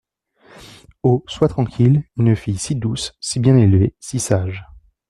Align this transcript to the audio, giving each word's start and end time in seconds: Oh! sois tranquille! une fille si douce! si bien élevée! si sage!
Oh! 1.03 1.23
sois 1.27 1.47
tranquille! 1.49 2.03
une 2.17 2.35
fille 2.35 2.57
si 2.57 2.73
douce! 2.75 3.13
si 3.21 3.39
bien 3.39 3.55
élevée! 3.55 3.93
si 3.99 4.17
sage! 4.19 4.65